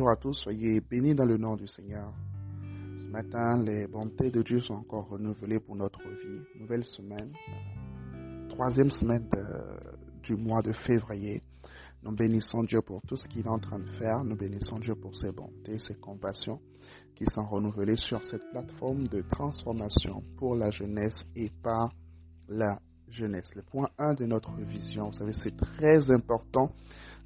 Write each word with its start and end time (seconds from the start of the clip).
bonjour 0.00 0.12
à 0.12 0.16
tous, 0.16 0.32
soyez 0.32 0.80
bénis 0.80 1.14
dans 1.14 1.26
le 1.26 1.36
nom 1.36 1.56
du 1.56 1.68
Seigneur. 1.68 2.10
Ce 2.96 3.06
matin, 3.10 3.62
les 3.62 3.86
bontés 3.86 4.30
de 4.30 4.40
Dieu 4.40 4.58
sont 4.60 4.72
encore 4.76 5.06
renouvelées 5.10 5.60
pour 5.60 5.76
notre 5.76 6.00
vie. 6.00 6.40
Nouvelle 6.58 6.84
semaine, 6.86 7.30
troisième 8.48 8.88
semaine 8.90 9.28
du 10.22 10.36
mois 10.36 10.62
de 10.62 10.72
février. 10.72 11.42
Nous 12.02 12.12
bénissons 12.12 12.62
Dieu 12.62 12.80
pour 12.80 13.02
tout 13.02 13.16
ce 13.16 13.28
qu'il 13.28 13.44
est 13.44 13.48
en 13.50 13.58
train 13.58 13.78
de 13.78 13.90
faire. 13.98 14.24
Nous 14.24 14.36
bénissons 14.36 14.78
Dieu 14.78 14.94
pour 14.94 15.14
ses 15.14 15.32
bontés, 15.32 15.76
ses 15.76 15.96
compassions 15.96 16.60
qui 17.14 17.26
sont 17.26 17.44
renouvelées 17.44 17.96
sur 17.98 18.24
cette 18.24 18.50
plateforme 18.52 19.06
de 19.06 19.20
transformation 19.30 20.22
pour 20.38 20.54
la 20.56 20.70
jeunesse 20.70 21.26
et 21.36 21.50
par 21.62 21.92
la 22.48 22.80
jeunesse. 23.10 23.54
Le 23.54 23.60
point 23.60 23.90
1 23.98 24.14
de 24.14 24.24
notre 24.24 24.50
vision, 24.62 25.08
vous 25.08 25.12
savez, 25.18 25.34
c'est 25.34 25.54
très 25.58 26.10
important 26.10 26.72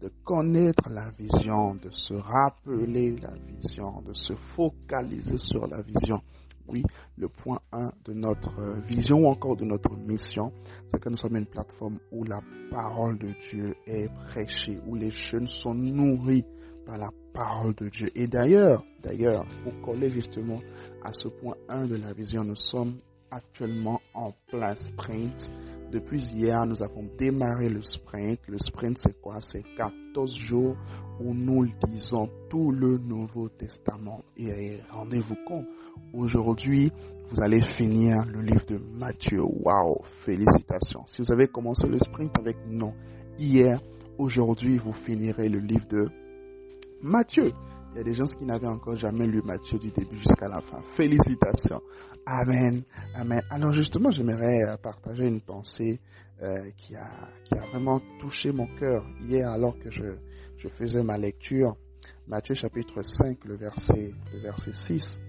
de 0.00 0.10
connaître 0.24 0.88
la 0.90 1.10
vision, 1.10 1.74
de 1.74 1.90
se 1.90 2.14
rappeler 2.14 3.16
la 3.16 3.32
vision, 3.34 4.02
de 4.02 4.12
se 4.12 4.34
focaliser 4.56 5.38
sur 5.38 5.66
la 5.66 5.82
vision. 5.82 6.20
Oui, 6.68 6.82
le 7.16 7.28
point 7.28 7.58
1 7.72 7.90
de 8.04 8.12
notre 8.12 8.52
vision 8.86 9.20
ou 9.20 9.26
encore 9.28 9.56
de 9.56 9.64
notre 9.64 9.96
mission, 9.96 10.52
c'est 10.88 11.00
que 11.00 11.08
nous 11.08 11.16
sommes 11.16 11.36
une 11.36 11.46
plateforme 11.46 11.98
où 12.12 12.24
la 12.24 12.40
parole 12.70 13.18
de 13.18 13.32
Dieu 13.50 13.74
est 13.86 14.08
prêchée, 14.26 14.78
où 14.86 14.94
les 14.94 15.10
jeunes 15.10 15.48
sont 15.48 15.74
nourris 15.74 16.44
par 16.84 16.98
la 16.98 17.10
parole 17.32 17.74
de 17.74 17.88
Dieu. 17.88 18.10
Et 18.14 18.26
d'ailleurs, 18.26 18.84
d'ailleurs, 19.02 19.46
pour 19.64 19.80
coller 19.80 20.10
justement 20.10 20.60
à 21.02 21.12
ce 21.12 21.28
point 21.28 21.54
1 21.70 21.86
de 21.86 21.96
la 21.96 22.12
vision, 22.12 22.44
nous 22.44 22.56
sommes 22.56 22.98
actuellement 23.30 24.00
en 24.14 24.32
plein 24.48 24.74
sprint 24.74 25.50
depuis 25.90 26.22
hier, 26.34 26.66
nous 26.66 26.82
avons 26.82 27.04
démarré 27.18 27.68
le 27.68 27.82
sprint. 27.82 28.40
Le 28.46 28.58
sprint, 28.58 28.98
c'est 28.98 29.18
quoi? 29.20 29.40
C'est 29.40 29.62
14 29.76 30.36
jours 30.36 30.76
où 31.20 31.32
nous 31.32 31.64
lisons 31.86 32.28
tout 32.50 32.70
le 32.70 32.98
Nouveau 32.98 33.48
Testament. 33.48 34.22
Et 34.36 34.80
rendez-vous 34.90 35.36
compte, 35.46 35.66
aujourd'hui, 36.12 36.92
vous 37.30 37.40
allez 37.40 37.62
finir 37.76 38.24
le 38.26 38.42
livre 38.42 38.66
de 38.66 38.78
Matthieu. 38.78 39.42
Waouh, 39.42 40.02
félicitations. 40.24 41.04
Si 41.06 41.22
vous 41.22 41.32
avez 41.32 41.48
commencé 41.48 41.86
le 41.86 41.98
sprint 41.98 42.38
avec 42.38 42.56
non 42.68 42.92
hier, 43.38 43.80
aujourd'hui, 44.18 44.78
vous 44.78 44.92
finirez 44.92 45.48
le 45.48 45.58
livre 45.58 45.86
de 45.88 46.08
Matthieu. 47.00 47.52
Il 47.98 48.06
y 48.06 48.10
a 48.10 48.12
des 48.12 48.14
gens 48.16 48.26
qui 48.26 48.44
n'avaient 48.44 48.68
encore 48.68 48.94
jamais 48.94 49.26
lu 49.26 49.42
Matthieu 49.42 49.76
du 49.76 49.90
début 49.90 50.18
jusqu'à 50.18 50.46
la 50.46 50.60
fin. 50.60 50.80
Félicitations. 50.96 51.82
Amen. 52.24 52.84
Amen. 53.12 53.42
Alors 53.50 53.72
justement, 53.72 54.12
j'aimerais 54.12 54.62
euh, 54.62 54.76
partager 54.76 55.26
une 55.26 55.40
pensée 55.40 55.98
euh, 56.40 56.70
qui, 56.76 56.94
a, 56.94 57.28
qui 57.44 57.58
a 57.58 57.66
vraiment 57.66 58.00
touché 58.20 58.52
mon 58.52 58.68
cœur 58.76 59.04
hier 59.20 59.50
alors 59.50 59.76
que 59.80 59.90
je, 59.90 60.14
je 60.58 60.68
faisais 60.68 61.02
ma 61.02 61.18
lecture. 61.18 61.74
Matthieu 62.28 62.54
chapitre 62.54 63.02
5, 63.02 63.44
le 63.44 63.56
verset, 63.56 64.12
le 64.32 64.42
verset 64.42 64.74
6. 64.74 65.20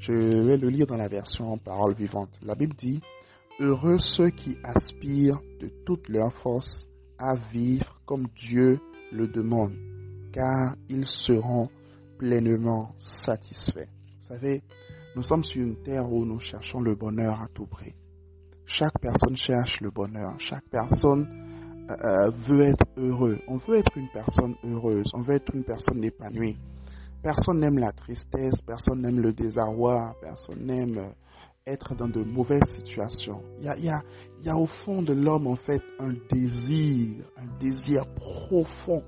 Je 0.00 0.12
vais 0.12 0.56
le 0.56 0.68
lire 0.68 0.88
dans 0.88 0.96
la 0.96 1.06
version 1.06 1.56
parole 1.58 1.94
vivante. 1.94 2.30
La 2.42 2.56
Bible 2.56 2.74
dit, 2.74 3.00
Heureux 3.60 3.98
ceux 3.98 4.30
qui 4.30 4.58
aspirent 4.64 5.38
de 5.60 5.70
toute 5.84 6.08
leur 6.08 6.32
force 6.42 6.88
à 7.20 7.36
vivre 7.52 8.00
comme 8.04 8.26
Dieu 8.34 8.80
le 9.12 9.28
demande, 9.28 9.74
car 10.32 10.74
ils 10.88 11.06
seront 11.06 11.68
pleinement 12.18 12.90
satisfaits. 12.96 13.88
Vous 14.20 14.26
savez, 14.34 14.62
nous 15.14 15.22
sommes 15.22 15.44
sur 15.44 15.62
une 15.62 15.82
terre 15.82 16.10
où 16.12 16.24
nous 16.24 16.40
cherchons 16.40 16.80
le 16.80 16.94
bonheur 16.94 17.40
à 17.40 17.48
tout 17.48 17.66
prix. 17.66 17.94
Chaque 18.66 18.98
personne 19.00 19.36
cherche 19.36 19.80
le 19.80 19.90
bonheur. 19.90 20.34
Chaque 20.40 20.68
personne 20.70 21.26
euh, 21.88 21.94
euh, 22.04 22.30
veut 22.30 22.62
être 22.62 22.84
heureux. 22.96 23.38
On 23.46 23.58
veut 23.58 23.78
être 23.78 23.96
une 23.96 24.08
personne 24.08 24.56
heureuse. 24.64 25.06
On 25.14 25.22
veut 25.22 25.36
être 25.36 25.54
une 25.54 25.64
personne 25.64 26.02
épanouie. 26.02 26.56
Personne 27.22 27.60
n'aime 27.60 27.78
la 27.78 27.92
tristesse. 27.92 28.60
Personne 28.66 29.02
n'aime 29.02 29.20
le 29.20 29.32
désarroi. 29.32 30.14
Personne 30.20 30.66
n'aime 30.66 30.98
euh, 30.98 31.10
être 31.66 31.94
dans 31.94 32.08
de 32.08 32.24
mauvaises 32.24 32.68
situations. 32.74 33.40
Il 33.58 33.64
y 33.66 33.68
a, 33.68 33.76
il 33.76 34.44
y 34.44 34.50
a 34.50 34.56
au 34.56 34.66
fond 34.66 35.00
de 35.00 35.12
l'homme, 35.12 35.46
en 35.46 35.56
fait, 35.56 35.82
un 35.98 36.10
désir, 36.30 37.24
un 37.36 37.58
désir 37.58 38.04
profond 38.16 39.02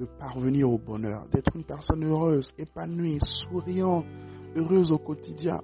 de 0.00 0.06
parvenir 0.18 0.70
au 0.70 0.78
bonheur, 0.78 1.26
d'être 1.28 1.54
une 1.54 1.64
personne 1.64 2.02
heureuse, 2.04 2.50
épanouie, 2.56 3.18
souriante, 3.20 4.06
heureuse 4.56 4.90
au 4.90 4.98
quotidien. 4.98 5.60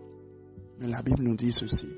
Mais 0.79 0.89
la 0.89 1.03
Bible 1.03 1.23
nous 1.23 1.37
dit 1.37 1.53
ceci, 1.53 1.89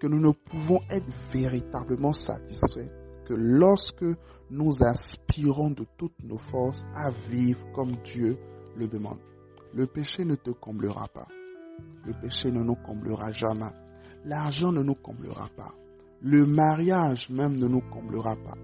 que 0.00 0.06
nous 0.06 0.20
ne 0.20 0.30
pouvons 0.30 0.78
être 0.88 1.08
véritablement 1.32 2.12
satisfaits 2.12 2.88
que 3.26 3.34
lorsque 3.34 4.04
nous 4.50 4.72
aspirons 4.82 5.70
de 5.70 5.84
toutes 5.98 6.22
nos 6.22 6.38
forces 6.38 6.84
à 6.94 7.10
vivre 7.28 7.60
comme 7.74 7.96
Dieu 8.04 8.38
le 8.76 8.86
demande. 8.86 9.18
Le 9.74 9.86
péché 9.86 10.24
ne 10.24 10.36
te 10.36 10.50
comblera 10.50 11.08
pas. 11.08 11.26
Le 12.06 12.12
péché 12.20 12.52
ne 12.52 12.62
nous 12.62 12.76
comblera 12.76 13.32
jamais. 13.32 13.70
L'argent 14.24 14.70
ne 14.70 14.82
nous 14.82 14.94
comblera 14.94 15.48
pas. 15.56 15.74
Le 16.22 16.46
mariage 16.46 17.28
même 17.30 17.56
ne 17.56 17.66
nous 17.66 17.82
comblera 17.90 18.36
pas 18.36 18.56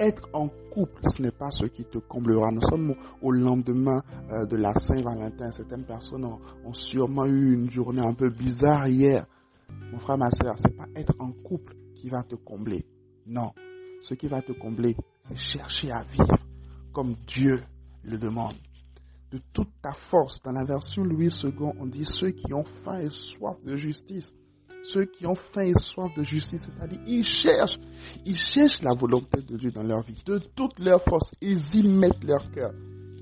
être 0.00 0.28
en 0.32 0.48
couple, 0.72 1.02
ce 1.14 1.22
n'est 1.22 1.30
pas 1.30 1.50
ce 1.50 1.66
qui 1.66 1.84
te 1.84 1.98
comblera. 1.98 2.50
Nous 2.50 2.62
sommes 2.62 2.94
au 3.20 3.30
lendemain 3.30 4.02
euh, 4.30 4.46
de 4.46 4.56
la 4.56 4.72
Saint-Valentin. 4.74 5.52
Certaines 5.52 5.84
personnes 5.84 6.24
ont, 6.24 6.72
sûrement 6.72 7.26
eu 7.26 7.52
une 7.54 7.70
journée 7.70 8.00
un 8.00 8.14
peu 8.14 8.30
bizarre 8.30 8.88
hier. 8.88 9.26
Mon 9.92 9.98
frère, 9.98 10.18
ma 10.18 10.30
soeur, 10.30 10.56
ce 10.58 10.68
n'est 10.68 10.76
pas 10.76 10.88
être 10.96 11.14
en 11.18 11.32
couple 11.32 11.74
qui 11.94 12.08
va 12.08 12.22
te 12.22 12.34
combler. 12.34 12.86
Non. 13.26 13.52
Ce 14.00 14.14
qui 14.14 14.26
va 14.28 14.40
te 14.40 14.52
combler, 14.52 14.96
c'est 15.24 15.36
chercher 15.36 15.92
à 15.92 16.02
vivre 16.04 16.38
comme 16.92 17.14
Dieu 17.26 17.62
le 18.02 18.18
demande. 18.18 18.56
De 19.30 19.40
toute 19.52 19.70
ta 19.82 19.92
force. 20.10 20.40
Dans 20.42 20.52
la 20.52 20.64
version 20.64 21.04
Louis 21.04 21.30
II, 21.44 21.52
on 21.78 21.86
dit 21.86 22.06
ceux 22.06 22.30
qui 22.30 22.52
ont 22.54 22.64
faim 22.84 22.98
et 23.00 23.10
soif 23.10 23.62
de 23.62 23.76
justice 23.76 24.34
ceux 24.82 25.04
qui 25.04 25.26
ont 25.26 25.34
faim 25.34 25.62
et 25.62 25.78
soif 25.78 26.14
de 26.16 26.22
justice, 26.22 26.62
c'est-à-dire 26.62 27.00
ils 27.06 27.24
cherchent, 27.24 27.78
ils 28.24 28.36
cherchent 28.36 28.82
la 28.82 28.94
volonté 28.94 29.42
de 29.42 29.56
Dieu 29.56 29.70
dans 29.70 29.82
leur 29.82 30.02
vie, 30.02 30.16
de 30.24 30.38
toute 30.54 30.78
leur 30.78 31.02
force, 31.04 31.32
ils 31.40 31.60
y 31.74 31.86
mettent 31.86 32.24
leur 32.24 32.50
cœur, 32.50 32.72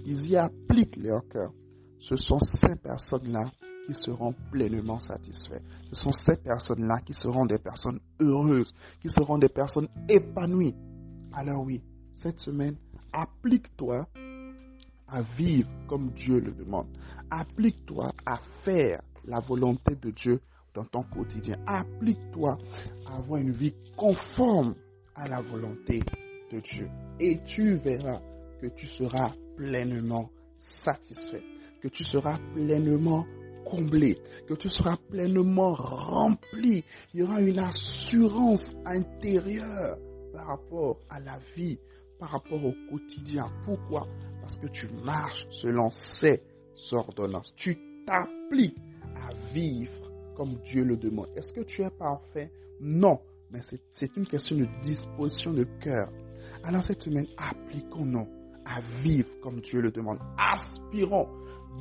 ils 0.04 0.30
y 0.30 0.36
appliquent 0.36 0.96
leur 0.96 1.26
cœur. 1.28 1.52
Ce 2.00 2.16
sont 2.16 2.38
ces 2.38 2.76
personnes-là 2.76 3.50
qui 3.86 3.94
seront 3.94 4.34
pleinement 4.52 5.00
satisfaits. 5.00 5.62
Ce 5.92 6.02
sont 6.02 6.12
ces 6.12 6.36
personnes-là 6.36 7.00
qui 7.04 7.14
seront 7.14 7.46
des 7.46 7.58
personnes 7.58 7.98
heureuses, 8.20 8.72
qui 9.00 9.08
seront 9.08 9.38
des 9.38 9.48
personnes 9.48 9.88
épanouies. 10.08 10.75
Alors 11.32 11.64
oui, 11.64 11.82
cette 12.12 12.38
semaine, 12.38 12.76
applique-toi 13.12 14.06
à 15.08 15.22
vivre 15.22 15.69
comme 15.86 16.10
Dieu 16.10 16.38
le 16.38 16.52
demande. 16.52 16.86
Applique-toi 17.30 18.12
à 18.26 18.38
faire 18.62 19.00
la 19.25 19.40
volonté 19.40 19.94
de 19.96 20.10
Dieu 20.10 20.40
dans 20.75 20.84
ton 20.84 21.03
quotidien. 21.03 21.56
Applique-toi 21.67 22.59
à 23.06 23.17
avoir 23.17 23.41
une 23.41 23.53
vie 23.53 23.75
conforme 23.97 24.75
à 25.15 25.29
la 25.29 25.41
volonté 25.41 26.03
de 26.53 26.61
Dieu. 26.61 26.89
Et 27.21 27.41
tu 27.45 27.75
verras 27.75 28.21
que 28.61 28.67
tu 28.69 28.87
seras 28.87 29.33
pleinement 29.56 30.31
satisfait, 30.59 31.43
que 31.83 31.89
tu 31.89 32.05
seras 32.05 32.39
pleinement 32.55 33.27
comblé, 33.65 34.19
que 34.47 34.55
tu 34.55 34.69
seras 34.69 34.97
pleinement 35.11 35.75
rempli. 35.75 36.85
Il 37.15 37.21
y 37.21 37.23
aura 37.23 37.41
une 37.41 37.59
assurance 37.59 38.71
intérieure 38.85 39.99
par 40.33 40.47
rapport 40.47 41.00
à 41.09 41.21
la 41.21 41.39
vie, 41.56 41.79
par 42.19 42.31
rapport 42.31 42.65
au 42.65 42.75
quotidien. 42.91 43.50
Pourquoi? 43.65 44.06
Parce 44.41 44.56
que 44.59 44.69
tu 44.69 44.89
marches 45.05 45.47
selon 45.50 45.91
ces 45.91 46.41
ordonnances. 46.93 47.53
Tu 47.56 47.77
t'appliques 48.06 48.79
à 49.17 49.35
vivre 49.53 50.07
comme 50.38 50.54
Dieu 50.65 50.84
le 50.84 50.97
demande. 50.97 51.26
Est-ce 51.34 51.53
que 51.53 51.62
tu 51.62 51.82
es 51.82 51.91
parfait? 51.91 52.50
Non, 52.81 53.19
mais 53.50 53.60
c'est 53.90 54.17
une 54.17 54.26
question 54.26 54.56
de 54.56 54.67
disposition 54.82 55.52
de 55.52 55.64
cœur. 55.82 56.08
Alors 56.62 56.85
cette 56.85 57.02
semaine, 57.02 57.26
appliquons-nous 57.37 58.26
à 58.64 58.81
vivre 59.02 59.29
comme 59.43 59.61
Dieu 59.61 59.81
le 59.81 59.90
demande. 59.90 60.19
Aspirons, 60.38 61.26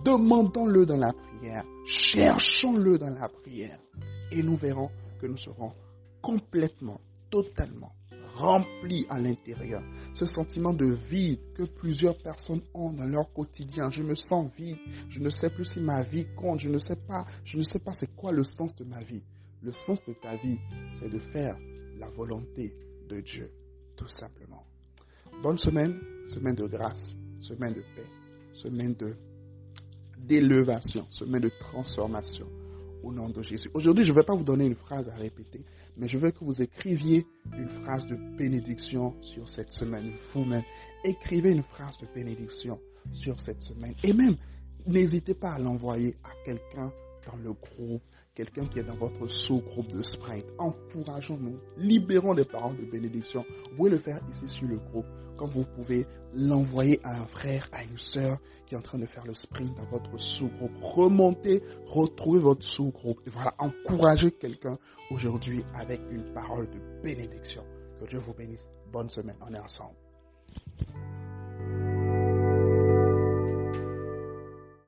demandons-le 0.03 0.87
dans 0.87 0.97
la 0.97 1.13
prière, 1.13 1.63
cherchons-le 1.85 2.97
dans 2.97 3.11
la 3.13 3.29
prière. 3.29 3.79
Et 4.31 4.41
nous 4.41 4.57
verrons 4.57 4.89
que 5.21 5.27
nous 5.27 5.37
serons 5.37 5.71
complètement, 6.21 6.99
totalement 7.29 7.91
rempli 8.37 9.05
à 9.09 9.19
l'intérieur. 9.19 9.81
Ce 10.17 10.25
sentiment 10.25 10.73
de 10.73 10.97
vide 11.11 11.39
que 11.53 11.61
plusieurs 11.61 12.17
personnes 12.17 12.61
ont 12.73 12.91
dans 12.91 13.05
leur 13.05 13.31
quotidien. 13.33 13.91
Je 13.91 14.01
me 14.01 14.15
sens 14.15 14.49
vide. 14.57 14.77
Je 15.09 15.19
ne 15.19 15.29
sais 15.29 15.51
plus 15.51 15.65
si 15.65 15.79
ma 15.79 16.01
vie 16.01 16.25
compte. 16.35 16.59
Je 16.59 16.69
ne 16.69 16.79
sais 16.79 16.95
pas. 16.95 17.23
Je 17.45 17.55
ne 17.55 17.61
sais 17.61 17.77
pas 17.77 17.93
c'est 17.93 18.15
quoi 18.15 18.31
le 18.31 18.43
sens 18.43 18.75
de 18.77 18.83
ma 18.83 19.03
vie. 19.03 19.21
Le 19.61 19.71
sens 19.71 20.03
de 20.07 20.13
ta 20.13 20.35
vie, 20.37 20.57
c'est 20.99 21.09
de 21.09 21.19
faire 21.19 21.55
la 21.99 22.09
volonté 22.09 22.73
de 23.07 23.21
Dieu, 23.21 23.51
tout 23.95 24.07
simplement. 24.07 24.63
Bonne 25.43 25.57
semaine, 25.59 25.99
semaine 26.27 26.55
de 26.55 26.65
grâce, 26.65 27.11
semaine 27.39 27.73
de 27.73 27.81
paix, 27.95 28.07
semaine 28.53 28.95
de 28.95 29.15
d'élévation, 30.17 31.05
semaine 31.09 31.43
de 31.43 31.51
transformation 31.59 32.47
au 33.03 33.11
nom 33.11 33.29
de 33.29 33.41
Jésus. 33.41 33.69
Aujourd'hui, 33.73 34.03
je 34.03 34.11
ne 34.11 34.15
vais 34.15 34.23
pas 34.23 34.35
vous 34.35 34.43
donner 34.43 34.65
une 34.65 34.75
phrase 34.75 35.07
à 35.09 35.15
répéter, 35.15 35.61
mais 35.97 36.07
je 36.07 36.17
veux 36.17 36.31
que 36.31 36.43
vous 36.43 36.61
écriviez 36.61 37.25
une 37.57 37.69
phrase 37.69 38.07
de 38.07 38.15
bénédiction 38.37 39.15
sur 39.21 39.47
cette 39.47 39.71
semaine. 39.71 40.13
Vous-même, 40.33 40.63
écrivez 41.03 41.51
une 41.51 41.63
phrase 41.63 41.97
de 41.99 42.07
bénédiction 42.13 42.79
sur 43.13 43.39
cette 43.39 43.61
semaine. 43.61 43.95
Et 44.03 44.13
même, 44.13 44.37
n'hésitez 44.85 45.33
pas 45.33 45.53
à 45.53 45.59
l'envoyer 45.59 46.15
à 46.23 46.29
quelqu'un 46.45 46.91
dans 47.25 47.37
le 47.37 47.53
groupe, 47.53 48.01
quelqu'un 48.37 48.67
qui 48.67 48.77
est 48.77 48.83
dans 48.83 48.95
votre 48.95 49.27
sous-groupe 49.27 49.87
de 49.87 50.03
sprint. 50.03 50.45
Encourageons-nous, 50.59 51.57
libérons 51.75 52.33
les 52.33 52.45
paroles 52.45 52.77
de 52.77 52.85
bénédiction. 52.85 53.43
Vous 53.71 53.77
pouvez 53.77 53.89
le 53.89 53.97
faire 53.97 54.21
ici 54.31 54.47
sur 54.47 54.67
le 54.67 54.77
groupe, 54.77 55.07
comme 55.37 55.49
vous 55.49 55.65
pouvez 55.75 56.05
l'envoyer 56.35 56.99
à 57.03 57.19
un 57.23 57.25
frère, 57.25 57.67
à 57.71 57.83
une 57.83 57.97
soeur 57.97 58.37
qui 58.67 58.75
est 58.75 58.77
en 58.77 58.81
train 58.81 58.99
de 58.99 59.07
faire 59.07 59.25
le 59.25 59.33
sprint 59.33 59.75
dans 59.75 59.85
votre 59.89 60.15
sous-groupe. 60.19 60.71
Remontez, 60.79 61.63
retrouvez 61.87 62.39
votre 62.39 62.63
sous-groupe. 62.63 63.19
Et 63.25 63.31
voilà, 63.31 63.55
encouragez 63.57 64.29
quelqu'un 64.31 64.77
aujourd'hui 65.09 65.63
avec 65.73 65.99
une 66.11 66.31
parole 66.33 66.69
de 66.69 67.01
bénédiction. 67.01 67.63
Que 67.99 68.05
Dieu 68.07 68.19
vous 68.19 68.35
bénisse. 68.35 68.69
Bonne 68.91 69.09
semaine. 69.09 69.37
On 69.41 69.51
est 69.51 69.59
ensemble. 69.59 69.95